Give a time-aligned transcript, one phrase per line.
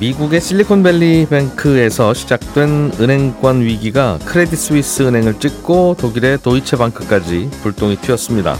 [0.00, 8.56] 미국의 실리콘밸리 뱅크에서 시작된 은행권 위기가 크레딧 스위스 은행을 찍고 독일의 도이체방크까지 불똥이 튀었습니다.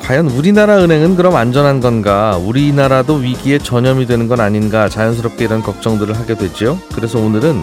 [0.00, 2.36] 과연 우리나라 은행은 그럼 안전한 건가?
[2.36, 4.88] 우리나라도 위기에 전염이 되는 건 아닌가?
[4.88, 6.78] 자연스럽게 이런 걱정들을 하게 되죠.
[6.94, 7.60] 그래서 오늘은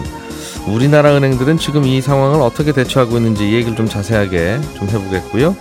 [0.68, 5.56] 우리나라 은행들은 지금 이 상황을 어떻게 대처하고 있는지 이 얘기를 좀 자세하게 좀 해보겠고요.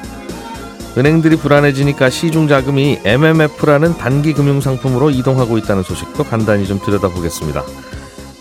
[0.97, 7.63] 은행들이 불안해지니까 시중 자금이 MMF라는 단기 금융 상품으로 이동하고 있다는 소식도 간단히 좀 들여다보겠습니다.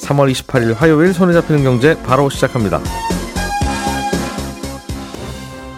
[0.00, 2.80] 3월 28일 화요일 손에 잡히는 경제 바로 시작합니다.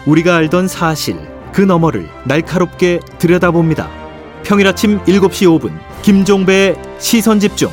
[0.05, 1.17] 우리가 알던 사실
[1.51, 3.89] 그 너머를 날카롭게 들여다봅니다.
[4.43, 7.69] 평일 아침 7시 5분 김종배의 시선 집중.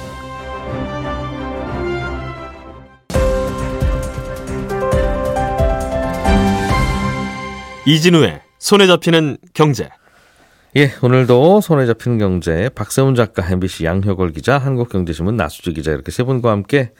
[7.86, 9.88] 이진우의 손에 잡히는 경제.
[10.76, 16.22] 예, 오늘도 손에 잡히는 경제 박세훈 작가, MBC 양효걸 기자, 한국경제신문 나수지 기자 이렇게 세
[16.22, 16.92] 분과 함께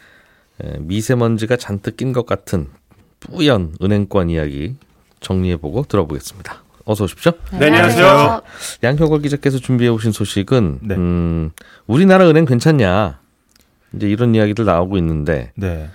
[0.81, 2.69] 미세먼지가 잔뜩 낀 것 같은
[3.21, 4.77] 뿌연 은행권 이야기
[5.21, 6.63] 정리해보고 들어보겠습니다.
[6.85, 7.33] 어서 오십시오.
[7.59, 8.41] 네, 안녕하세요.
[8.83, 10.95] 양효걸 기자께서 준비해 오신 소식은 네.
[10.95, 11.51] 음,
[11.87, 13.21] 우리나라 은행 괜찮냐
[13.95, 15.91] 이제 이런 이야기들 나오고 있는데 네.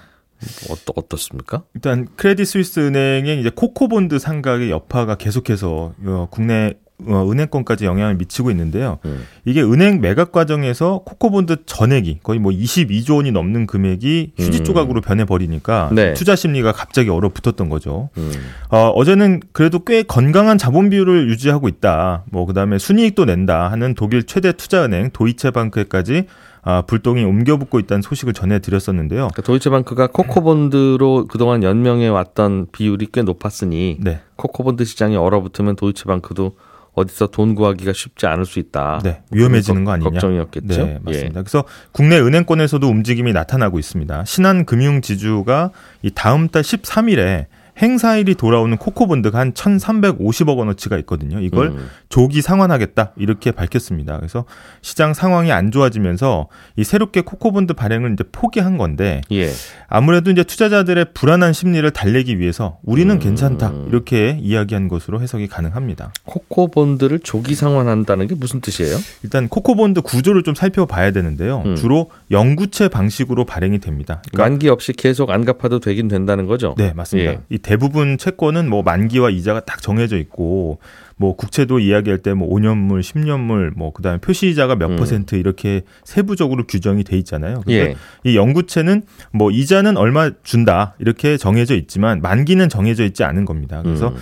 [0.70, 1.64] 어떠, 어떻습니까?
[1.74, 8.52] 일단 크레딧 스위스 은행의 이제 코코본드 상각의 여파가 계속해서 어, 국내 어, 은행권까지 영향을 미치고
[8.52, 9.00] 있는데요.
[9.06, 9.26] 음.
[9.46, 14.64] 이게 은행 매각 과정에서 코코본드 전액이 거의 뭐 22조 원이 넘는 금액이 휴지 음.
[14.64, 16.14] 조각으로 변해 버리니까 네.
[16.14, 18.10] 투자 심리가 갑자기 얼어붙었던 거죠.
[18.18, 18.32] 음.
[18.70, 22.24] 어, 어제는 그래도 꽤 건강한 자본 비율을 유지하고 있다.
[22.32, 26.28] 뭐 그다음에 순이익도 낸다 하는 독일 최대 투자은행 도이체방크까지
[26.66, 29.28] 아, 불똥이 옮겨붙고 있다는 소식을 전해드렸었는데요.
[29.28, 34.22] 그러니까 도이체방크가 코코본드로 그동안 연명해 왔던 비율이 꽤 높았으니 네.
[34.38, 36.56] 코코본드 시장이 얼어붙으면 도이체방크도
[36.94, 39.00] 어디서 돈 구하기가 쉽지 않을 수 있다.
[39.04, 40.10] 네, 위험해지는 거 아니냐.
[40.10, 40.86] 걱정이었겠죠.
[40.86, 41.40] 네, 맞습니다.
[41.40, 41.44] 예.
[41.44, 44.26] 그래서 국내 은행권에서도 움직임이 나타나고 있습니다.
[44.26, 45.72] 신한금융지주가
[46.04, 47.48] 이 다음 달 13일에
[47.82, 51.40] 행사일이 돌아오는 코코본드가 한 1,350억 원어치가 있거든요.
[51.40, 51.90] 이걸 음.
[52.08, 54.18] 조기 상환하겠다 이렇게 밝혔습니다.
[54.18, 54.46] 그래서
[54.82, 59.50] 시장 상황이 안 좋아지면서 이 새롭게 코코본드 발행을 이제 포기한 건데 예.
[59.96, 63.20] 아무래도 이제 투자자들의 불안한 심리를 달래기 위해서 우리는 음.
[63.20, 66.12] 괜찮다 이렇게 이야기한 것으로 해석이 가능합니다.
[66.26, 68.98] 코코 본드를 조기 상환한다는 게 무슨 뜻이에요?
[69.22, 71.62] 일단 코코 본드 구조를 좀 살펴봐야 되는데요.
[71.68, 71.76] 음.
[71.76, 74.24] 주로 영구채 방식으로 발행이 됩니다.
[74.32, 76.74] 그러니까 만기 없이 계속 안 갚아도 되긴 된다는 거죠?
[76.76, 77.32] 네, 맞습니다.
[77.34, 77.40] 예.
[77.50, 80.80] 이 대부분 채권은 뭐 만기와 이자가 딱 정해져 있고
[81.24, 84.96] 뭐 국채도 이야기할 때 뭐 5년물, 10년물, 뭐 그다음에 표시이자가 몇 음.
[84.98, 87.62] 퍼센트 이렇게 세부적으로 규정이 돼 있잖아요.
[87.70, 87.96] 예.
[88.26, 93.82] 이 영구채는 뭐 이자는 얼마 준다 이렇게 정해져 있지만 만기는 정해져 있지 않은 겁니다.
[93.84, 94.16] 그래서 음.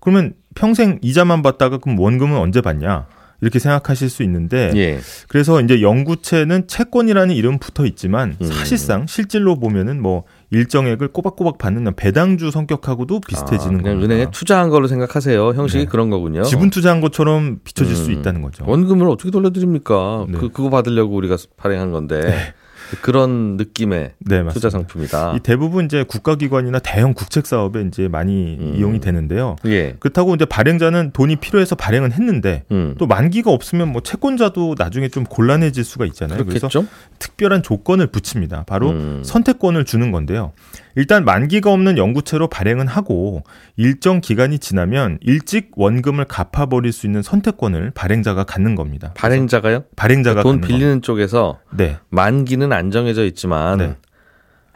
[0.00, 3.06] 그러면 평생 이자만 받다가 그럼 원금은 언제 받냐?
[3.42, 4.98] 이렇게 생각하실 수 있는데 예.
[5.28, 8.46] 그래서 이제 영구채는 채권이라는 이름 붙어 있지만 음.
[8.46, 10.24] 사실상 실질로 보면은 뭐
[10.56, 13.98] 일정액을 꼬박꼬박 받는 배당주 성격하고도 비슷해지는 아, 거예요.
[13.98, 15.50] 은행에 투자한 걸로 생각하세요.
[15.50, 15.90] 형식이 네.
[15.90, 16.42] 그런 거군요.
[16.42, 17.96] 지분 투자한 것처럼 비춰질 음.
[17.96, 18.64] 수 있다는 거죠.
[18.66, 20.26] 원금을 어떻게 돌려드립니까?
[20.28, 20.38] 네.
[20.38, 22.54] 그 그거 받으려고 우리가 발행한 건데.
[22.90, 22.98] 네.
[23.02, 25.34] 그런 느낌의 네, 투자 상품이다.
[25.36, 28.74] 이 대부분 이제 국가기관이나 대형 국책 사업에 이제 많이 음.
[28.76, 29.56] 이용이 되는데요.
[29.66, 29.96] 예.
[29.98, 32.94] 그렇다고 이제 발행자는 돈이 필요해서 발행은 했는데 음.
[32.98, 36.44] 또 만기가 없으면 뭐 채권자도 나중에 좀 곤란해질 수가 있잖아요.
[36.44, 36.68] 그렇겠죠?
[36.68, 36.88] 그래서
[37.18, 38.64] 특별한 조건을 붙입니다.
[38.66, 39.22] 바로 음.
[39.24, 40.52] 선택권을 주는 건데요.
[40.96, 43.44] 일단 만기가 없는 연구체로 발행은 하고
[43.76, 49.12] 일정 기간이 지나면 일찍 원금을 갚아버릴 수 있는 선택권을 발행자가 갖는 겁니다.
[49.14, 49.84] 발행자가요?
[49.94, 51.98] 발행자가 그러니까 돈 빌리는 쪽에서 네.
[52.08, 53.96] 만기는 안 정해져 있지만 네.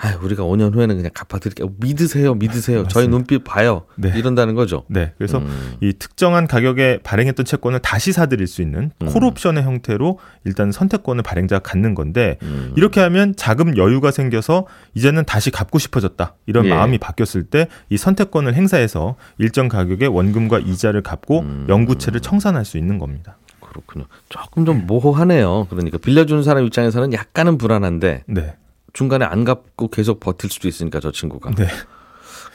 [0.03, 1.73] 아, 우리가 5년 후에는 그냥 갚아드릴게요.
[1.79, 2.88] 믿으세요, 믿으세요.
[2.88, 3.85] 저희 눈빛 봐요.
[3.97, 4.12] 네.
[4.17, 4.85] 이런다는 거죠.
[4.88, 5.12] 네.
[5.19, 5.76] 그래서 음.
[5.81, 9.06] 이 특정한 가격에 발행했던 채권을 다시 사들일 수 있는 음.
[9.08, 12.73] 콜옵션의 형태로 일단 선택권을 발행자가 갖는 건데 음.
[12.76, 16.35] 이렇게 하면 자금 여유가 생겨서 이제는 다시 갚고 싶어졌다.
[16.46, 16.70] 이런 예.
[16.70, 21.67] 마음이 바뀌었을 때 이 선택권을 행사해서 일정 가격의 원금과 이자를 갚고 음.
[21.69, 23.37] 영구채를 청산할 수 있는 겁니다.
[23.61, 24.06] 그렇군요.
[24.29, 25.67] 조금 좀 모호하네요.
[25.70, 28.55] 그러니까 빌려주는 사람 입장에서는 약간은 불안한데 네.
[28.92, 31.50] 중간에 안 갚고 계속 버틸 수도 있으니까 저 친구가.
[31.54, 31.66] 네.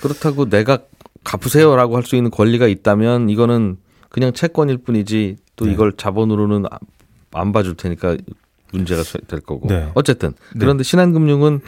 [0.02, 0.80] 그렇다고 내가
[1.24, 3.78] 갚으세요라고 할 수 있는 권리가 있다면 이거는
[4.10, 5.72] 그냥 채권일 뿐이지 또 네.
[5.74, 6.66] 이걸 자본으로는
[7.34, 8.18] 안 봐줄 테니까
[8.72, 9.68] 문제가 될 거고.
[9.68, 9.90] 네.
[9.96, 10.60] 어쨌든 네.
[10.60, 11.62] 그런데 신한금융은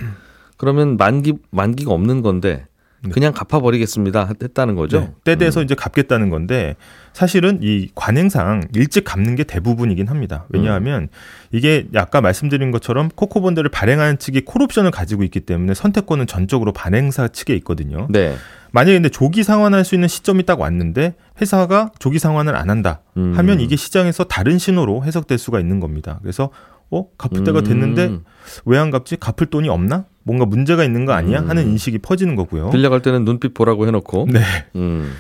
[0.58, 2.66] 그러면 만기 만기가 없는 건데
[3.12, 5.00] 그냥 갚아버리겠습니다 했다는 거죠.
[5.02, 6.76] 네, 때 돼서 이제 갚겠다는 건데
[7.14, 10.46] 사실은 이 관행상 일찍 갚는 게 대부분이긴 합니다.
[10.50, 11.10] 왜냐하면
[11.52, 17.54] 이게 아까 말씀드린 것처럼 코코본드를 발행하는 측이 콜옵션을 가지고 있기 때문에 선택권은 전적으로 발행사 측에
[17.56, 18.08] 있거든요.
[18.10, 18.36] 네.
[18.72, 23.34] 만약에 근데 조기 상환할 수 있는 시점이 딱 왔는데 회사가 조기 상환을 안 한다 음.
[23.36, 26.20] 하면 이게 시장에서 다른 신호로 해석될 수가 있는 겁니다.
[26.22, 26.50] 그래서
[26.90, 28.24] 어 갚을 때가 됐는데 음.
[28.66, 29.18] 왜안 갚지?
[29.18, 30.06] 갚을 돈이 없나?
[30.24, 31.40] 뭔가 문제가 있는 거 아니야?
[31.48, 32.70] 하는 인식이 퍼지는 거고요.
[32.70, 34.28] 빌려갈 때는 눈빛 보라고 해놓고.
[34.32, 34.42] 네.
[34.76, 35.14] 음.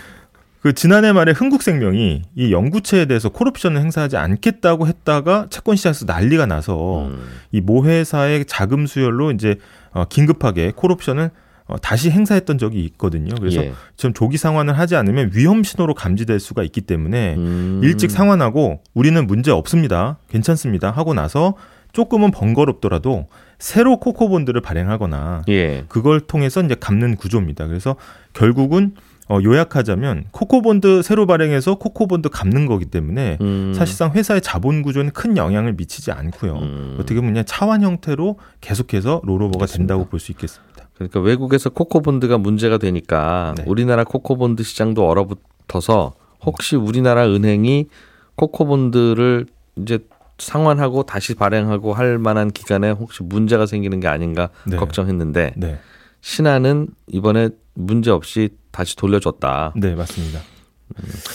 [0.61, 7.05] 그 지난해 말에 흥국생명이 이 영구채에 대해서 콜옵션을 행사하지 않겠다고 했다가 채권 시장에서 난리가 나서
[7.07, 7.19] 음.
[7.51, 9.55] 이 모 회사의 자금 수혈로 이제
[9.91, 11.31] 어, 긴급하게 콜옵션을
[11.67, 13.35] 어, 다시 행사했던 적이 있거든요.
[13.39, 13.73] 그래서 예.
[13.97, 17.81] 지금 조기 상환을 하지 않으면 위험 신호로 감지될 수가 있기 때문에 음.
[17.83, 20.17] 일찍 상환하고 우리는 문제 없습니다.
[20.29, 20.91] 괜찮습니다.
[20.91, 21.55] 하고 나서
[21.93, 23.27] 조금은 번거롭더라도
[23.59, 25.85] 새로 코코본드를 발행하거나 예.
[25.89, 27.67] 그걸 통해서 이제 갚는 구조입니다.
[27.67, 27.95] 그래서
[28.33, 28.93] 결국은
[29.29, 33.73] 어, 요약하자면 코코본드 새로 발행해서 코코본드 갚는 거기 때문에 음.
[33.75, 36.53] 사실상 회사의 자본 구조에는 큰 영향을 미치지 않고요.
[36.53, 36.93] 음.
[36.97, 40.66] 어떻게 보면 그냥 차환 형태로 계속해서 롤오버가 된다고 볼 수 있겠습니다.
[40.97, 43.63] 그러니까 외국에서 코코본드가 문제가 되니까 네.
[43.67, 47.87] 우리나라 코코본드 시장도 얼어붙어서 혹시 우리나라 은행이
[48.35, 49.45] 코코본드를
[49.77, 49.99] 이제
[50.39, 54.77] 상환하고 다시 발행하고 할 만한 기간에 혹시 문제가 생기는 게 아닌가 네.
[54.77, 55.79] 걱정했는데 네,
[56.21, 59.73] 신한은 이번에 문제 없이 다시 돌려줬다.
[59.75, 60.39] 네 맞습니다.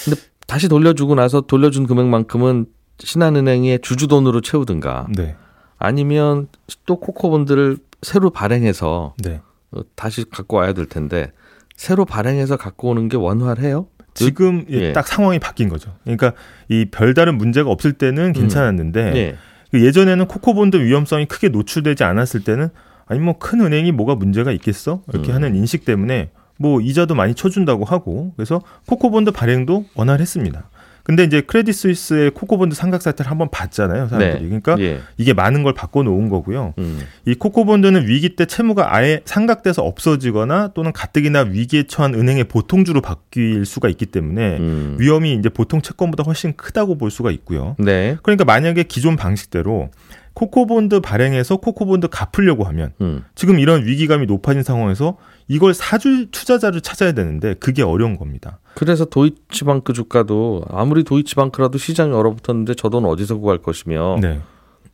[0.05, 2.67] 근데 다시 돌려주고 나서 돌려준 금액만큼은
[2.99, 5.37] 신한은행의 주주돈으로 채우든가 네,
[5.79, 6.49] 아니면
[6.87, 9.41] 또 코코본드를 새로 발행해서 네.
[9.73, 11.33] 어, 다시 갖고 와야 될 텐데
[11.77, 13.87] 새로 발행해서 갖고 오는 게 원활해요?
[14.15, 14.93] 지금 예.
[14.93, 15.95] 딱 상황이 바뀐 거죠.
[16.05, 16.33] 그러니까
[16.69, 19.37] 이 별다른 문제가 없을 때는 괜찮았는데 예.
[19.71, 22.69] 그 예전에는 코코본드 위험성이 크게 노출되지 않았을 때는
[23.07, 25.37] 아니 뭐 큰 은행이 뭐가 문제가 있겠어 이렇게 음.
[25.37, 30.69] 하는 인식 때문에 뭐 이자도 많이 쳐준다고 하고 그래서 코코본드 발행도 원활했습니다.
[31.05, 34.45] 근데 이제 크레딧 스위스의 코코본드 상각 사태를 한번 봤잖아요, 사람들이.
[34.45, 35.01] 그러니까 예.
[35.17, 36.75] 이게 많은 걸 바꿔 놓은 거고요.
[36.79, 37.01] 음.
[37.27, 43.65] 이 코코본드는 위기 때 채무가 아예 상각돼서 없어지거나 또는 가뜩이나 위기에 처한 은행의 보통주로 바뀔
[43.67, 44.97] 수가 있기 때문에 음.
[44.99, 47.77] 위험이 이제 보통 채권보다 훨씬 크다고 볼 수가 있고요.
[47.79, 48.17] 네.
[48.23, 49.91] 그러니까 만약에 기존 방식대로
[50.34, 53.25] 코코본드 발행해서 코코본드 갚으려고 하면 음.
[53.34, 55.17] 지금 이런 위기감이 높아진 상황에서
[55.49, 58.58] 이걸 사줄 투자자를 찾아야 되는데 그게 어려운 겁니다.
[58.75, 64.40] 그래서 도이치방크 주가도 아무리 도이치방크라도 시장이 얼어붙었는데 저 돈 어디서 구할 것이며 네,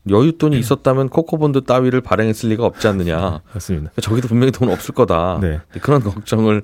[0.09, 3.41] 여윳돈이 있었다면 코코본드 따위를 발행했을 리가 없지 않느냐.
[3.53, 3.91] 맞습니다.
[4.01, 5.39] 저기도 분명히 돈 없을 거다.
[5.41, 5.61] 네.
[5.83, 6.63] 그런 걱정을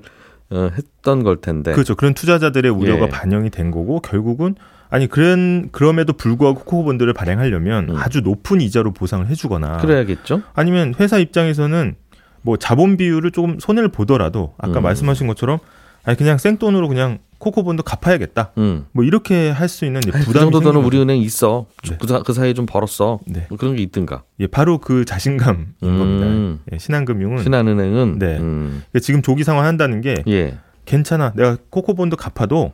[0.51, 1.73] 어, 했던 걸 텐데.
[1.73, 1.95] 그렇죠.
[1.95, 3.09] 그런 투자자들의 우려가 예.
[3.09, 4.55] 반영이 된 거고 결국은
[4.95, 7.95] 아니 그런 그럼에도 불구하고 코코본드를 발행하려면 음.
[7.97, 10.41] 아주 높은 이자로 보상을 해주거나 그래야겠죠.
[10.53, 11.95] 아니면 회사 입장에서는
[12.41, 14.83] 뭐 자본 비율을 조금 손해를 보더라도 아까 음.
[14.83, 15.59] 말씀하신 것처럼
[16.05, 18.53] 아니 그냥 생돈으로 그냥 코코본드 갚아야겠다.
[18.57, 18.85] 음.
[18.93, 21.65] 뭐 이렇게 할 수 있는 그 부담이 정도 돈은 우리 은행 있어.
[21.89, 21.97] 네.
[21.99, 23.19] 그, 사, 그 사이에 좀 벌었어.
[23.27, 23.47] 네.
[23.49, 24.23] 뭐 그런 게 있든가.
[24.39, 25.99] 예, 바로 그 자신감인 음.
[25.99, 26.61] 겁니다.
[26.71, 28.37] 예, 신한금융은 신한은행은 네.
[28.37, 28.83] 음.
[29.01, 30.57] 지금 조기 상환 한다는 게 예.
[30.85, 31.33] 괜찮아.
[31.35, 32.71] 내가 코코본드 갚아도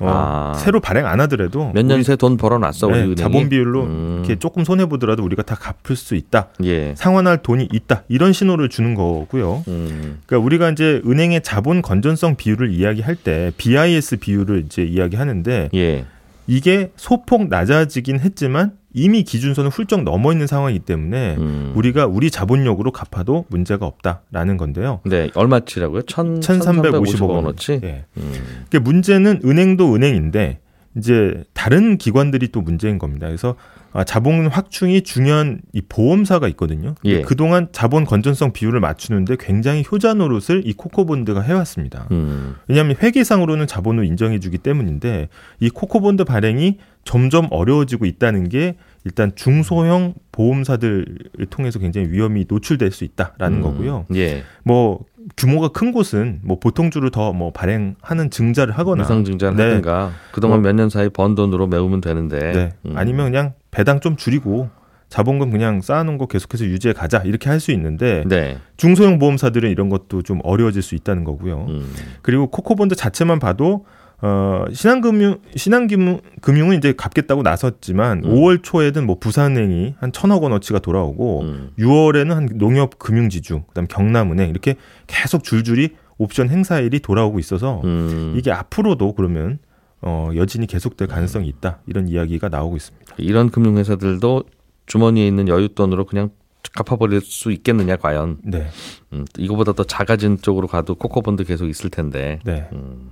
[0.00, 0.54] 어, 아.
[0.58, 3.16] 새로 발행 안 하더라도 몇 년 새 돈 벌어놨어 우리 네, 은행이.
[3.16, 4.14] 자본 비율로 음.
[4.24, 6.48] 이렇게 조금 손해 보더라도 우리가 다 갚을 수 있다.
[6.64, 6.94] 예.
[6.96, 8.04] 상환할 돈이 있다.
[8.08, 9.62] 이런 신호를 주는 거고요.
[9.68, 10.18] 음.
[10.26, 16.04] 그러니까 우리가 이제 은행의 자본 건전성 비율을 이야기할 때 BIS 비율을 이제 이야기하는데 예.
[16.50, 21.72] 이게 소폭 낮아지긴 했지만 이미 기준선을 훌쩍 넘어 있는 상황이기 때문에 음.
[21.76, 25.00] 우리가 우리 자본력으로 갚아도 문제가 없다라는 건데요.
[25.04, 26.02] 네, 얼마치라고요?
[26.02, 27.80] 천, 1350억 1350억 원어치.
[27.84, 28.04] 예.
[28.16, 28.32] 음.
[28.68, 30.58] 그러니까 문제는 은행도 은행인데
[31.00, 33.26] 이제 다른 기관들이 또 문제인 겁니다.
[33.26, 33.56] 그래서
[33.92, 36.94] 아, 자본 확충이 중요한 이 보험사가 있거든요.
[37.04, 37.22] 예.
[37.22, 42.06] 그동안 자본 건전성 비율을 맞추는데 굉장히 효자 노릇을 이 코코본드가 해왔습니다.
[42.12, 42.54] 음.
[42.68, 45.28] 왜냐하면 회계상으로는 자본을 인정해주기 때문인데
[45.58, 53.04] 이 코코본드 발행이 점점 어려워지고 있다는 게 일단 중소형 보험사들을 통해서 굉장히 위험이 노출될 수
[53.04, 53.62] 있다라는 음.
[53.62, 54.06] 거고요.
[54.14, 54.44] 예.
[54.62, 55.00] 뭐
[55.36, 59.62] 규모가 큰 곳은 뭐 보통주를 더 뭐 발행하는 증자를 하거나 무상 증자를 네.
[59.64, 62.72] 하든가 그동안 뭐- 몇년 사이 번 돈으로 메우면 되는데 네.
[62.86, 62.92] 음.
[62.96, 64.68] 아니면 그냥 배당 좀 줄이고
[65.08, 68.58] 자본금 그냥 쌓아놓은 거 계속해서 유지해 가자 이렇게 할 수 있는데 네.
[68.76, 71.66] 중소형 보험사들은 이런 것도 좀 어려워질 수 있다는 거고요.
[71.68, 71.92] 음.
[72.22, 73.84] 그리고 코코본드 자체만 봐도
[74.22, 78.34] 어 신한금융 신한금융 금융은 이제 갚겠다고 나섰지만 음.
[78.34, 81.70] 5월 초에는 뭐 부산은행이 한 천억 원어치가 돌아오고 음.
[81.78, 88.34] 6월에는 한 농협금융지주 그다음 경남은행 이렇게 계속 줄줄이 옵션 행사일이 돌아오고 있어서 음.
[88.36, 89.58] 이게 앞으로도 그러면
[90.02, 93.14] 어 여진이 계속될 가능성이 있다 이런 이야기가 나오고 있습니다.
[93.18, 94.44] 이런 금융회사들도
[94.86, 96.30] 주머니에 있는 여윳돈으로 그냥
[96.74, 98.38] 갚아버릴 수 있겠느냐 과연.
[98.44, 98.68] 네.
[99.12, 102.68] 음, 이거보다 더 작아진 쪽으로 가도 코코본드 계속 있을 텐데 네.
[102.72, 103.09] 음,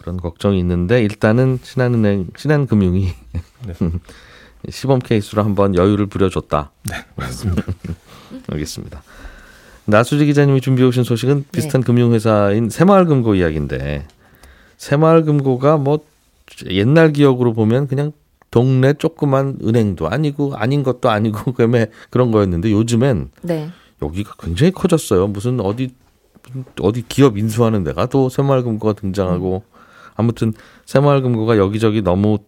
[0.00, 3.08] 그런 걱정이 있는데 일단은 신한은행, 신한금융이
[3.66, 3.74] 네.
[4.68, 6.70] 시범 케이스로 한번 여유를 부려줬다.
[6.90, 7.62] 네, 맞습니다.
[8.50, 9.02] 알겠습니다.
[9.84, 14.06] 나수지 기자님이 준비해 오신 소식은 비슷한 금융회사인 새마을금고 이야기인데
[14.76, 16.00] 새마을금고가 뭐
[16.68, 18.12] 옛날 기억으로 보면 그냥
[18.50, 23.70] 동네 조그만 은행도 아니고 아닌 것도 아니고 그다음에 그런 거였는데 요즘엔 네.
[24.02, 25.26] 여기가 굉장히 커졌어요.
[25.26, 25.94] 무슨 어디
[26.80, 29.62] 어디 기업 인수하는 데가 또 새마을금고가 등장하고
[30.20, 30.52] 아무튼
[30.86, 32.38] 새마을금고가 여기저기 너무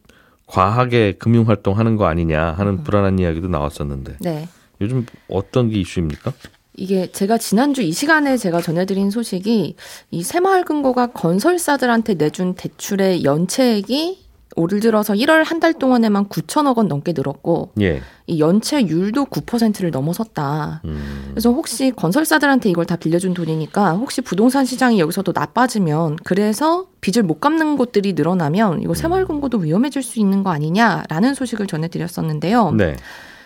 [0.46, 4.48] 과하게 금융 활동하는 거 아니냐 하는 불안한 이야기도 나왔었는데 네.
[4.80, 6.32] 요즘 어떤 게 이슈입니까?
[6.76, 9.76] 이게 제가 지난주 이 시간에 제가 전해드린 소식이
[10.10, 14.21] 이 새마을금고가 건설사들한테 내준 대출의 연체액이
[14.56, 18.02] 올 들어서 1월 한 달 동안에만 9천억 원 넘게 늘었고 예.
[18.26, 20.80] 이 연체율도 9%를 넘어섰다.
[20.84, 26.86] 음, 그래서 혹시 건설사들한테 이걸 다 빌려준 돈이니까 혹시 부동산 시장이 여기서 도 나빠지면 그래서
[27.00, 32.72] 빚을 못 갚는 곳들이 늘어나면 이거 새마을금고도 위험해질 수 있는 거 아니냐라는 소식을 전해드렸었는데요.
[32.72, 32.96] 네.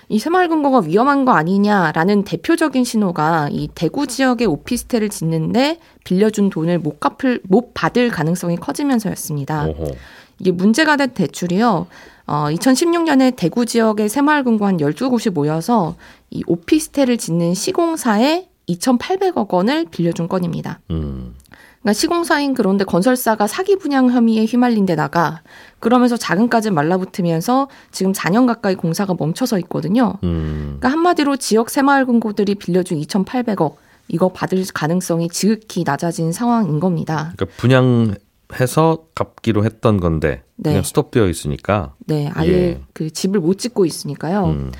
[0.08, 7.00] 이 새마을금고가 위험한 거 아니냐라는 대표적인 신호가 이 대구 지역에 오피스텔을 짓는데 빌려준 돈을 못
[7.00, 9.66] 갚을 못 받을 가능성이 커지면서였습니다.
[9.66, 9.96] 오호.
[10.38, 11.86] 이게 문제가 된 대출이요.
[12.26, 15.96] 어, 2016년에 대구 지역의 새마을금고 한 12곳이 모여서
[16.30, 20.80] 이 오피스텔을 짓는 시공사에 2,800억 원을 빌려준 건입니다.
[20.90, 21.34] 음.
[21.80, 25.42] 그러니까 시공사인 그런데 건설사가 사기 분양 혐의에 휘말린 데다가
[25.78, 30.14] 그러면서 자금까지 말라붙으면서 지금 4년 가까이 공사가 멈춰서 있거든요.
[30.24, 30.78] 음.
[30.80, 33.76] 그러니까 한마디로 지역 새마을금고들이 빌려준 2,800억
[34.08, 37.32] 이거 받을 가능성이 지극히 낮아진 상황인 겁니다.
[37.36, 38.14] 그러니까 분양
[38.54, 40.70] 해서 갚기로 했던 건데 네.
[40.70, 41.94] 그냥 스톱되어 있으니까.
[42.06, 42.80] 네, 아예 예.
[42.92, 44.46] 그 집을 못 짓고 있으니까요.
[44.46, 44.72] 음.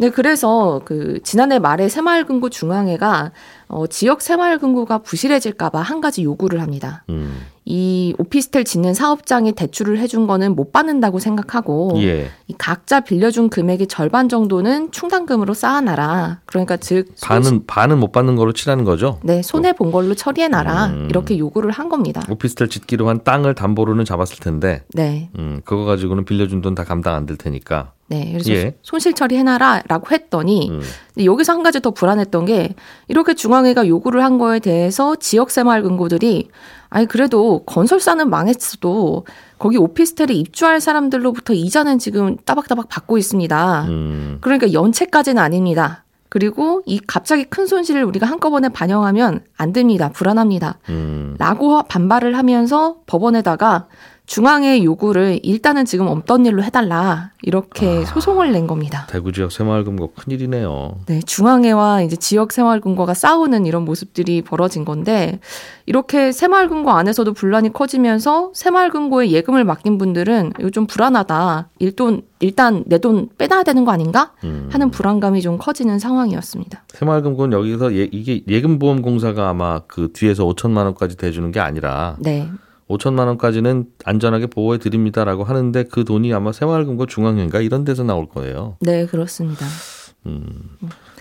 [0.00, 3.32] 네, 그래서 그 지난해 말에 새마을금고 중앙회가
[3.68, 7.04] 어, 지역 새마을금고가 부실해질까봐 한 가지 요구를 합니다.
[7.10, 7.36] 음.
[7.66, 12.30] 이 오피스텔 짓는 사업장에 대출을 해준 거는 못 받는다고 생각하고 예.
[12.48, 16.40] 이 각자 빌려준 금액의 절반 정도는 충당금으로 쌓아놔라.
[16.46, 19.20] 그러니까 즉 손- 반은 반은 못 받는 거로 치라는 거죠.
[19.22, 21.06] 네 손해 본 걸로 처리해놔라 음.
[21.10, 22.22] 이렇게 요구를 한 겁니다.
[22.30, 27.14] 오피스텔 짓기로 한 땅을 담보로는 잡았을 텐데, 네, 음, 그거 가지고는 빌려준 돈 다 감당
[27.14, 27.92] 안 될 테니까.
[28.10, 28.74] 네 그래서 예.
[28.82, 30.80] 손실 처리해놔라라고 했더니 음.
[31.14, 32.74] 근데 여기서 한 가지 더 불안했던 게
[33.06, 36.48] 이렇게 중앙회가 요구를 한 거에 대해서 지역 새마을금고들이
[36.88, 39.26] 아니 그래도 건설사는 망했어도
[39.60, 43.84] 거기 오피스텔에 입주할 사람들로부터 이자는 지금 따박따박 받고 있습니다.
[43.84, 44.38] 음.
[44.40, 46.04] 그러니까 연체까지는 아닙니다.
[46.28, 50.10] 그리고 이 갑자기 큰 손실을 우리가 한꺼번에 반영하면 안 됩니다.
[50.12, 50.78] 불안합니다.
[50.88, 51.36] 음.
[51.38, 53.86] 라고 반발을 하면서 법원에다가
[54.34, 59.08] 중앙의 요구를 일단은 지금 없던 일로 해달라 이렇게 소송을 낸 겁니다.
[59.10, 61.00] 대구 지역 새마을금고 큰일이네요.
[61.06, 65.40] 네, 중앙회와 이제 지역 새마을금고가 싸우는 이런 모습들이 벌어진 건데
[65.84, 71.70] 이렇게 새마을금고 안에서도 분란이 커지면서 새마을금고에 예금을 맡긴 분들은 이거 좀 불안하다.
[71.80, 74.68] 일돈 일단 내 돈 빼놔야 되는 거 아닌가 음.
[74.70, 76.84] 하는 불안감이 좀 커지는 상황이었습니다.
[76.86, 82.48] 새마을금고는 여기서 예, 이게 예금보험공사가 아마 그 뒤에서 5천만 원까지 대주는 게 아니라 네,
[82.90, 88.76] 5천만 원까지는 안전하게 보호해 드립니다라고 하는데 그 돈이 아마 새마을금고 중앙회인가 이런 데서 나올 거예요.
[88.80, 89.64] 네 그렇습니다.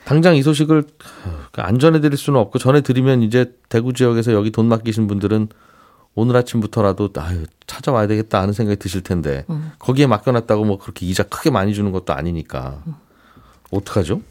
[0.03, 0.83] 당장 이 소식을
[1.53, 5.49] 안 전해 드릴 수는 없고 전해 드리면 이제 대구 지역에서 여기 돈 맡기신 분들은
[6.15, 9.71] 오늘 아침부터라도 아유 찾아와야 되겠다 하는 생각이 드실 텐데 음.
[9.77, 12.83] 거기에 맡겨놨다고 뭐 그렇게 이자 크게 많이 주는 것도 아니니까
[13.69, 14.21] 어떡하죠?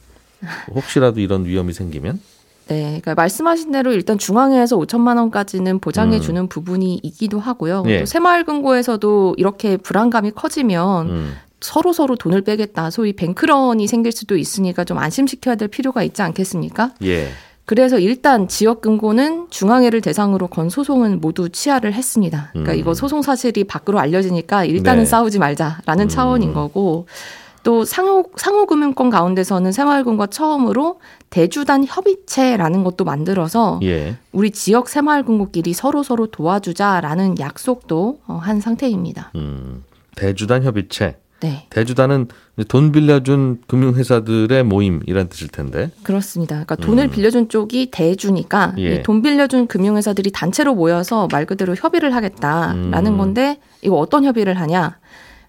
[0.74, 2.20] 혹시라도 이런 위험이 생기면
[2.68, 6.20] 네, 그러니까 말씀하신 대로 일단 중앙회에서 5천만 원까지는 보장해 음.
[6.20, 7.82] 주는 부분이 있기도 하고요.
[7.86, 8.00] 예.
[8.00, 12.90] 또 새마을금고에서도 이렇게 불안감이 커지면 음, 서로 서로 돈을 빼겠다.
[12.90, 16.92] 소위 뱅크런이 생길 수도 있으니까 좀 안심시켜야 될 필요가 있지 않겠습니까?
[17.04, 17.28] 예.
[17.64, 22.48] 그래서 일단 지역금고는 중앙회를 대상으로 건 소송은 모두 취하를 했습니다.
[22.52, 22.78] 그러니까 음.
[22.78, 25.04] 이거 소송 사실이 밖으로 알려지니까 일단은 네.
[25.04, 26.08] 싸우지 말자라는 음.
[26.08, 27.06] 차원인 거고
[27.68, 34.16] 또 상호 상호금융권 가운데서는 새마을금고가 처음으로 대주단 협의체라는 것도 만들어서 예.
[34.32, 39.32] 우리 지역 새마을금고끼리 서로 서로 도와주자라는 약속도 어, 한 상태입니다.
[39.34, 39.84] 음,
[40.16, 41.18] 대주단 협의체.
[41.40, 42.28] 네, 대주단은
[42.68, 45.90] 돈 빌려준 금융회사들의 모임이란 뜻일 텐데.
[46.02, 46.54] 그렇습니다.
[46.64, 48.80] 그러니까 돈을 빌려준 쪽이 대주니까 음.
[48.80, 48.94] 예.
[48.94, 53.18] 이돈 빌려준 금융회사들이 단체로 모여서 말 그대로 협의를 하겠다라는 음.
[53.18, 54.96] 건데 이거 어떤 협의를 하냐?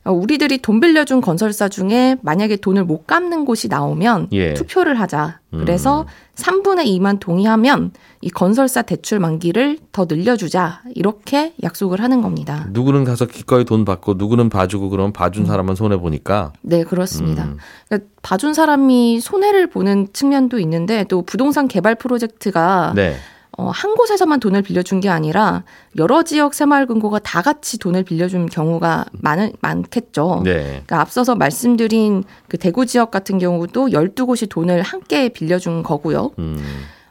[0.10, 4.56] 어, 우리들이 돈 빌려준 건설사 중에 만약에 돈을 못 갚는 곳이 나오면 예.
[4.56, 5.40] 투표를 하자.
[5.52, 6.06] 그래서 음.
[6.36, 10.82] 3분의 2만 동의하면 이 건설사 대출 만기를 더 늘려주자.
[10.96, 12.68] 이렇게 약속을 하는 겁니다.
[12.72, 17.46] 누구는 가서 기꺼이 돈 받고 누구는 봐주고 그러면 봐준 사람만 손해 보니까 네, 그렇습니다.
[17.46, 17.58] 음.
[17.88, 23.16] 그러니까 봐준 사람이 손해를 보는 측면도 있는데 또 부동산 개발 프로젝트가 네.
[23.60, 25.64] 어, 한 곳에서만 돈을 빌려준 게 아니라
[25.98, 30.44] 여러 지역 새마을금고가 다 같이 돈을 빌려준 경우가 많, 많겠죠.
[30.46, 30.64] 네.
[30.64, 36.32] 그러니까 앞서서 말씀드린 그 대구 지역 같은 경우도 12곳이 돈을 함께 빌려준 거고요.
[36.40, 36.64] 음.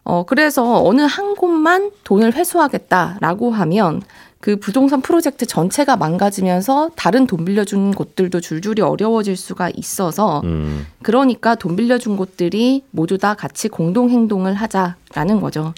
[0.04, 4.00] 어, 그래서 어느 한 곳만 돈을 회수하겠다라고 하면
[4.40, 10.86] 그 부동산 프로젝트 전체가 망가지면서 다른 돈 빌려준 곳들도 줄줄이 어려워질 수가 있어서 음.
[11.02, 15.74] 그러니까 돈 빌려준 곳들이 모두 다 같이 공동 행동을 하자라는 거죠.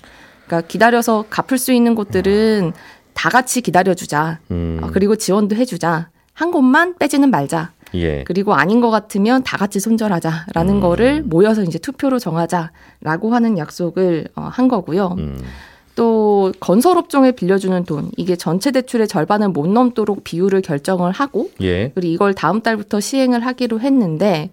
[0.51, 2.73] 그러니까 기다려서 갚을 수 있는 곳들은
[3.15, 4.41] 다 같이 기다려주자.
[4.51, 4.81] 음.
[4.83, 6.11] 어, 그리고 지원도 해주자.
[6.33, 7.71] 한 곳만 빼지는 말자.
[7.95, 8.25] 예.
[8.25, 10.81] 그리고 아닌 것 같으면 다 같이 손절하자라는 음.
[10.81, 15.15] 거를 모여서 이제 투표로 정하자라고 하는 약속을 어, 한 거고요.
[15.19, 15.41] 음.
[15.95, 21.91] 또 건설업종에 빌려주는 돈 이게 전체 대출의 절반은 못 넘도록 비율을 결정을 하고 예.
[21.91, 24.51] 그리고 이걸 다음 달부터 시행을 하기로 했는데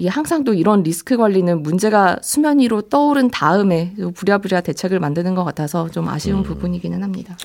[0.00, 5.34] 이게 항상 또 이런 리스크 관리는 문제가 수면 위로 떠오른 다음에 또 부랴부랴 대책을 만드는
[5.34, 6.42] 것 같아서 좀 아쉬운 음.
[6.42, 7.36] 부분이기는 합니다.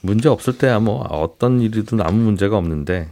[0.00, 3.08] 문제 없을 때야 뭐 어떤 일이든 아무 문제가 없는데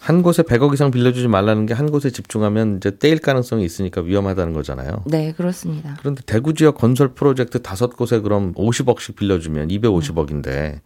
[0.00, 4.54] 한 곳에 100억 이상 빌려주지 말라는 게 한 곳에 집중하면 이제 떼일 가능성이 있으니까 위험하다는
[4.54, 5.04] 거잖아요.
[5.06, 5.96] 네, 그렇습니다.
[6.00, 10.80] 그런데 대구 지역 건설 프로젝트 다섯 곳에 그럼 50억씩 빌려주면 250억인데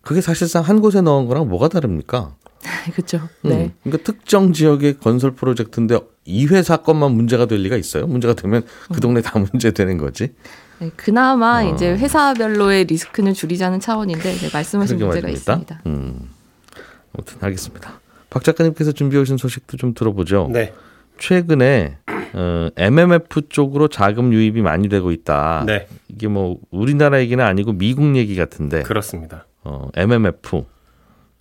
[0.00, 2.36] 그게 사실상 한 곳에 넣은 거랑 뭐가 다릅니까?
[2.94, 3.18] 그렇죠.
[3.44, 3.74] 음, 네.
[3.82, 8.06] 그러니까 특정 지역의 건설 프로젝트인데 이 회사 것만 문제가 될 리가 있어요?
[8.06, 8.62] 문제가 되면
[8.92, 10.32] 그 동네 다 문제 되는 거지.
[10.78, 11.72] 네, 그나마 어.
[11.74, 15.52] 이제 회사별로의 리스크는 줄이자는 차원인데 네, 말씀하신 문제가 말입니다.
[15.52, 15.82] 있습니다.
[15.86, 16.30] 음.
[17.14, 18.00] 아무튼 알겠습니다.
[18.30, 20.48] 박 작가님께서 준비해 오신 소식도 좀 들어보죠.
[20.52, 20.72] 네.
[21.18, 21.98] 최근에
[22.32, 25.62] 어, MMF 쪽으로 자금 유입이 많이 되고 있다.
[25.66, 25.86] 네.
[26.08, 29.46] 이게 뭐 우리나라 얘기는 아니고 미국 얘기 같은데 그렇습니다.
[29.62, 30.64] 어, MMF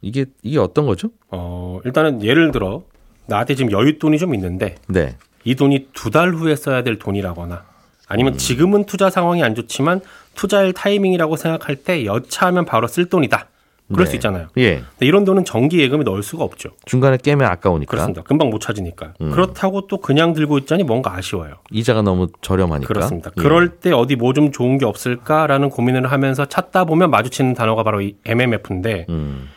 [0.02, 1.10] 이게 이게 어떤 거죠?
[1.30, 2.84] 어, 일단은 예를 들어
[3.28, 5.16] 나한테 지금 여윳돈이 좀 있는데 네.
[5.44, 7.64] 이 돈이 두 달 후에 써야 될 돈이라거나
[8.08, 10.02] 아니면 지금은 투자 상황이 안 좋지만
[10.36, 13.48] 투자할 타이밍이라고 생각할 때 여차하면 바로 쓸 돈이다.
[13.90, 14.10] 그럴 네.
[14.12, 14.48] 수 있잖아요.
[14.58, 14.76] 예.
[14.78, 16.70] 근데 이런 돈은 정기 예금에 넣을 수가 없죠.
[16.86, 18.22] 중간에 깨면 아까우니까 그렇습니다.
[18.24, 19.14] 금방 못 찾으니까.
[19.22, 19.32] 음.
[19.32, 21.56] 그렇다고 또 그냥 들고 있자니 뭔가 아쉬워요.
[21.70, 22.88] 이자가 너무 저렴하니까.
[22.88, 23.32] 그렇습니다.
[23.38, 23.42] 예.
[23.42, 28.02] 그럴 때 어디 뭐 좀 좋은 게 없을까라는 고민을 하면서 찾다 보면 마주치는 단어가 바로
[28.02, 29.50] 이 MMF인데 음.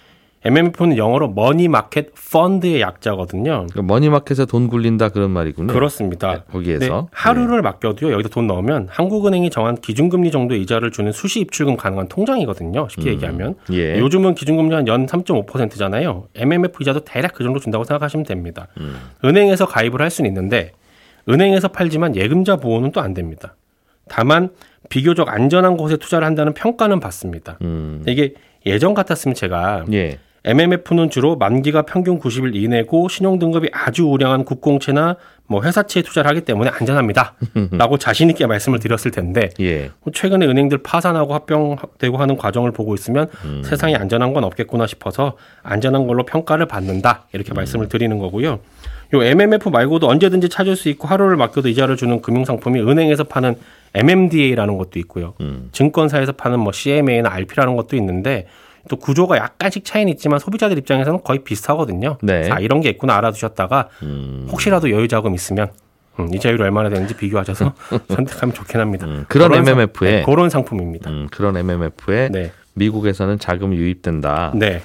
[0.46, 3.66] MMF는 영어로 머니 마켓 펀드의 약자거든요.
[3.70, 5.72] 그러니까 머니마켓에 돈 굴린다 그런 말이군요.
[5.72, 6.32] 그렇습니다.
[6.34, 6.86] 네, 거기에서.
[6.86, 8.12] 네, 하루를 맡겨도요.
[8.12, 12.86] 여기다 돈 넣으면 한국은행이 정한 기준금리 정도의 이자를 주는 수시 입출금 가능한 통장이거든요.
[12.90, 13.12] 쉽게 음.
[13.14, 13.54] 얘기하면.
[13.72, 13.98] 예.
[13.98, 16.28] 요즘은 기준금리 한 연 3.5%잖아요.
[16.36, 18.68] MMF 이자도 대략 그 정도 준다고 생각하시면 됩니다.
[18.78, 18.94] 음.
[19.24, 20.70] 은행에서 가입을 할 수는 있는데
[21.28, 23.56] 은행에서 팔지만 예금자 보호는 또 안 됩니다.
[24.08, 24.50] 다만
[24.90, 27.58] 비교적 안전한 곳에 투자를 한다는 평가는 받습니다.
[27.62, 28.04] 음.
[28.06, 30.18] 이게 예전 같았으면 제가 예.
[30.46, 35.16] MMF는 주로 만기가 평균 90일 이내고 신용 등급이 아주 우량한 국공채나
[35.48, 37.34] 뭐 회사채에 투자를 하기 때문에 안전합니다.
[37.72, 39.90] 라고 자신 있게 말씀을 드렸을 텐데 예.
[40.02, 43.28] 뭐 최근에 은행들 파산하고 합병되고 하는 과정을 보고 있으면
[43.64, 47.24] 세상에 안전한 건 없겠구나 싶어서 안전한 걸로 평가를 받는다.
[47.32, 48.60] 이렇게 말씀을 드리는 거고요.
[49.14, 53.56] 요 MMF 말고도 언제든지 찾을 수 있고 하루를 맡겨도 이자를 주는 금융 상품이 은행에서 파는
[53.94, 55.34] MMDA라는 것도 있고요.
[55.40, 55.68] 음.
[55.72, 58.46] 증권사에서 파는 뭐 CMA나 RP라는 것도 있는데
[58.88, 62.18] 또 구조가 약간씩 차이는 있지만 소비자들 입장에서는 거의 비슷하거든요.
[62.22, 62.44] 네.
[62.44, 64.46] 자, 이런 게 있구나 알아두셨다가 음.
[64.50, 65.68] 혹시라도 여유 자금 있으면
[66.18, 67.74] 음, 이자율이 얼마나 되는지 비교하셔서
[68.08, 69.06] 선택하면 좋긴 합니다.
[69.06, 70.10] 음, 그런 상- MMF 에.
[70.10, 71.10] 네, 그런 상품입니다.
[71.10, 72.52] 음, 그런 MMF에 네.
[72.74, 74.52] 미국에서는 자금이 유입된다.
[74.54, 74.82] 네.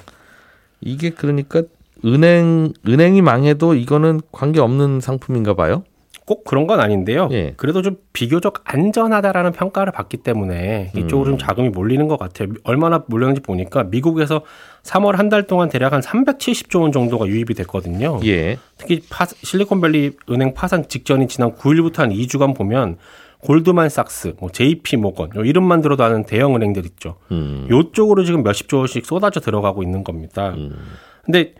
[0.80, 1.62] 이게 그러니까
[2.04, 5.84] 은행 은행이 망해도 이거는 관계 없는 상품인가 봐요.
[6.24, 7.28] 꼭 그런 건 아닌데요.
[7.32, 7.54] 예.
[7.56, 11.32] 그래도 좀 비교적 안전하다라는 평가를 받기 때문에 이쪽으로 음.
[11.32, 12.48] 좀 자금이 몰리는 것 같아요.
[12.64, 14.42] 얼마나 몰렸는지 보니까 미국에서
[14.84, 18.20] 3월 한 달 동안 대략 한 370조 원 정도가 유입이 됐거든요.
[18.24, 18.58] 예.
[18.76, 22.98] 특히 파- 실리콘밸리 은행 파산 직전인 지난 9일부터 한 2주간 보면
[23.40, 27.16] 골드만삭스, 뭐 JP 모건 요 이름만 들어도 아는 대형 은행들 있죠.
[27.32, 27.66] 음.
[27.70, 30.50] 요쪽으로 지금 몇십 조씩 쏟아져 들어가고 있는 겁니다.
[30.50, 30.76] 음.
[31.24, 31.54] 근데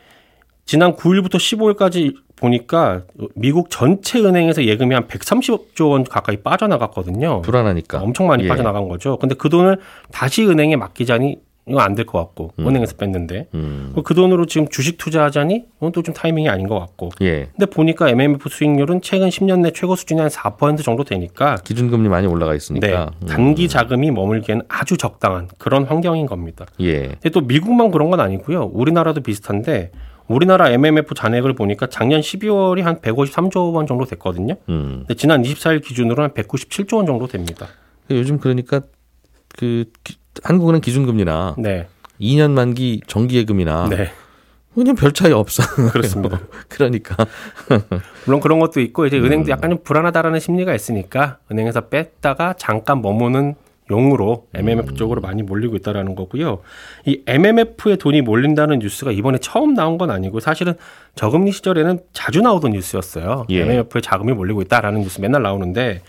[0.64, 3.03] 지난 9일부터 15일까지 보니까
[3.35, 7.42] 미국 전체 은행에서 예금이 한 130조 원 가까이 빠져나갔거든요.
[7.42, 8.01] 불안하니까.
[8.01, 8.48] 엄청 많이 예.
[8.48, 9.16] 빠져나간 거죠.
[9.18, 9.79] 근데 그 돈을
[10.11, 11.37] 다시 은행에 맡기자니
[11.68, 13.92] 이거 안 될 것 같고 은행에서 뺐는데 음.
[14.05, 17.11] 그 돈으로 지금 주식 투자하자니 이건 또 좀 타이밍이 아닌 것 같고.
[17.20, 17.46] 예.
[17.57, 22.27] 근데 보니까 MMF 수익률은 최근 10년 내 최고 수준이 한 4% 정도 되니까 기준금리 많이
[22.27, 23.12] 올라가 네, 있으니까.
[23.22, 23.27] 음.
[23.29, 26.66] 단기 자금이 머물기에는 아주 적당한 그런 환경인 겁니다.
[26.81, 27.03] 예.
[27.07, 28.70] 근데 또 미국만 그런 건 아니고요.
[28.72, 29.92] 우리나라도 비슷한데
[30.28, 34.54] 우리나라 MMF 잔액을 보니까 작년 12월이 한 153조 원 정도 됐거든요.
[34.68, 35.04] 음.
[35.06, 37.66] 근데 지난 24일 기준으로 한 197조 원 정도 됩니다.
[38.11, 38.80] 요즘 그러니까
[39.58, 41.88] 그 기- 한국은행 기준금리나 네.
[42.20, 44.11] 2년 만기 정기예금이나 네.
[44.74, 45.62] 그냥 별 차이 없어.
[45.92, 46.40] 그렇습니다.
[46.68, 47.26] 그러니까
[48.24, 53.54] 물론 그런 것도 있고 이제 은행도 약간 좀 불안하다라는 심리가 있으니까 은행에서 뺐다가 잠깐 머무는
[53.90, 56.61] 용으로 MMF 쪽으로 많이 몰리고 있다라는 거고요.
[57.05, 60.75] 이 MMF에 돈이 몰린다는 뉴스가 이번에 처음 나온 건 아니고 사실은
[61.14, 63.47] 저금리 시절에는 자주 나오던 뉴스였어요.
[63.51, 63.62] 예.
[63.62, 66.03] MMF에 자금이 몰리고 있다라는 뉴스 맨날 나오는데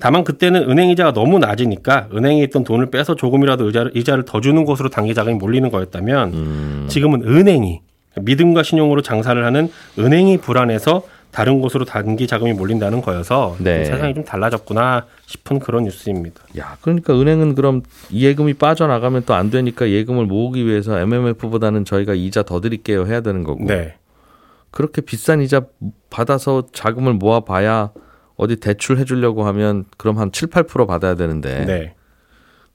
[0.00, 4.64] 다만 그때는 은행 이자가 너무 낮으니까 은행에 있던 돈을 빼서 조금이라도 이자를, 이자를 더 주는
[4.64, 7.80] 곳으로 단기 자금이 몰리는 거였다면 지금은 은행이
[8.20, 13.84] 믿음과 신용으로 장사를 하는 은행이 불안해서 다른 곳으로 단기 자금이 몰린다는 거여서 네.
[13.84, 16.42] 세상이 좀 달라졌구나 싶은 그런 뉴스입니다.
[16.58, 22.14] 야 그러니까 은행은 그럼 이 예금이 빠져나가면 또 안 되니까 예금을 모으기 위해서 MMF보다는 저희가
[22.14, 23.96] 이자 더 드릴게요 해야 되는 거고 네.
[24.70, 25.62] 그렇게 비싼 이자
[26.10, 27.90] 받아서 자금을 모아 봐야
[28.36, 31.94] 어디 대출 해주려고 하면 그럼 한 7, 8% 받아야 되는데 네.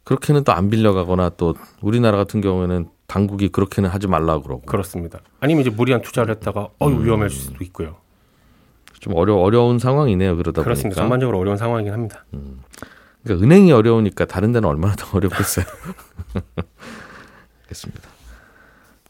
[0.04, 5.20] 그렇게는 또 안 빌려가거나 또 우리나라 같은 경우에는 당국이 그렇게는 하지 말라고 그러고 그렇습니다.
[5.40, 7.06] 아니면 이제 무리한 투자를 했다가 어유 음.
[7.06, 7.98] 위험할 수도 있고요.
[9.04, 10.96] 좀 어려 어려운 상황이네요 그러다 그렇습니다.
[10.96, 12.24] 보니까 전반적으로 어려운 상황이긴 합니다.
[13.24, 15.66] 그러니까 은행이 어려우니까 다른 데는 얼마나 더 어렵겠어요.
[17.64, 18.02] 알겠습니다.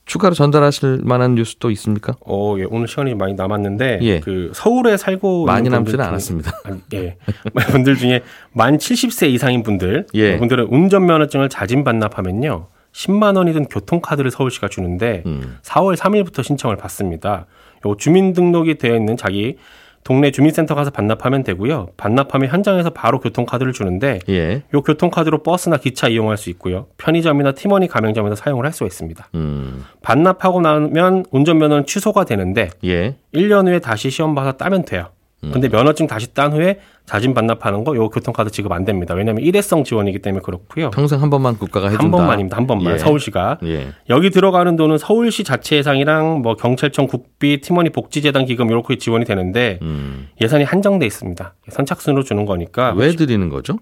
[0.06, 2.16] 추가로 전달하실 만한 뉴스 또 있습니까?
[2.26, 4.20] 어, 예, 오늘 시간이 많이 남았는데 예.
[4.20, 6.52] 그 서울에 살고 많이 남지는 분들 않았습니다.
[6.52, 7.18] 중에- 아니, 예.
[7.72, 10.38] 분들 중에 만 70세 이상인 분들, 예.
[10.40, 12.68] 분들은 운전면허증을 자진 반납하면요.
[12.94, 15.58] 10만 원이 든 교통카드를 서울시가 주는데 음.
[15.62, 17.46] 4월 3일부터 신청을 받습니다.
[17.86, 19.58] 요 주민등록이 되어 있는 자기
[20.04, 21.88] 동네 주민센터 가서 반납하면 되고요.
[21.98, 24.64] 반납하면 현장에서 바로 교통카드를 주는데 예.
[24.74, 26.88] 요 교통카드로 버스나 기차 이용할 수 있고요.
[26.98, 29.30] 편의점이나 티머니 가맹점에서 사용을 할 수가 있습니다.
[29.36, 29.86] 음.
[30.02, 33.16] 반납하고 나면 운전면허는 취소가 되는데 예.
[33.34, 35.10] 1년 후에 다시 시험 봐서 따면 돼요.
[35.52, 39.14] 근데 면허증 다시 딴 후에 자진 반납하는 거 요 교통카드 지급 안 됩니다.
[39.14, 40.90] 왜냐하면 일회성 지원이기 때문에 그렇고요.
[40.92, 42.04] 평생 한 번만 국가가 해준다.
[42.04, 42.56] 한 번만입니다.
[42.56, 42.98] 한 번만 예.
[42.98, 43.88] 서울시가 예.
[44.10, 49.80] 여기 들어가는 돈은 서울시 자체 예산이랑 뭐 경찰청 국비 티머니 복지재단 기금 이렇게 지원이 되는데
[49.82, 50.28] 음.
[50.42, 51.56] 예산이 한정돼 있습니다.
[51.70, 53.78] 선착순으로 주는 거니까 왜 드리는 거죠?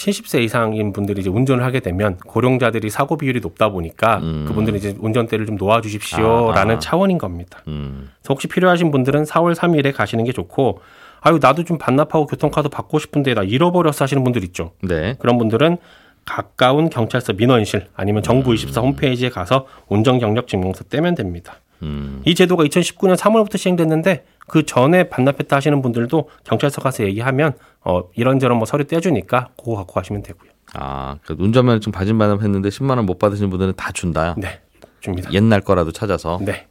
[0.00, 4.44] 70세 이상인 분들이 이제 운전을 하게 되면 고령자들이 사고 비율이 높다 보니까 음.
[4.48, 6.78] 그분들이 이제 운전대를 좀 놓아 주십시오라는 아, 아.
[6.78, 7.62] 차원인 겁니다.
[7.68, 8.08] 음.
[8.18, 10.80] 그래서 혹시 필요하신 분들은 4월 3일에 가시는 게 좋고
[11.20, 14.72] 아유 나도 좀 반납하고 교통카드 받고 싶은데 나 잃어버렸어 하시는 분들 있죠.
[14.82, 15.16] 네.
[15.18, 15.76] 그런 분들은
[16.24, 21.56] 가까운 경찰서 민원실 아니면 정부 24 홈페이지에 가서 운전 경력 증명서 떼면 됩니다.
[21.82, 22.22] 음.
[22.26, 27.52] 이 제도가 2019년 3월부터 시행됐는데 그 전에 반납했다 하시는 분들도 경찰서 가서 얘기하면
[27.84, 30.50] 어 이런저런 뭐 서류 떼주니까 그거 갖고 가시면 되고요.
[30.74, 34.34] 아, 그 운전면허증 받은 반납 했는데 10만 원 못 받으신 분들은 다 준다.
[34.38, 34.60] 네,
[35.00, 35.32] 줍니다.
[35.32, 36.38] 옛날 거라도 찾아서.
[36.42, 36.66] 네.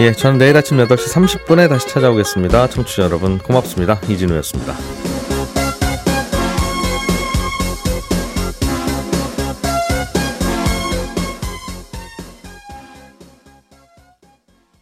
[0.00, 2.68] 예, 저는 내일 아침 8시 30분에 다시 찾아오겠습니다.
[2.68, 3.94] 청취자 여러분 고맙습니다.
[4.08, 5.15] 이진우였습니다.